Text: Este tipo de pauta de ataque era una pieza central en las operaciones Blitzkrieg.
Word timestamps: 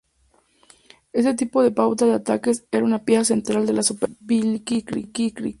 Este 1.13 1.35
tipo 1.35 1.61
de 1.61 1.69
pauta 1.69 2.07
de 2.07 2.13
ataque 2.15 2.53
era 2.71 2.83
una 2.83 3.05
pieza 3.05 3.23
central 3.23 3.69
en 3.69 3.75
las 3.75 3.91
operaciones 3.91 4.25
Blitzkrieg. 4.25 5.43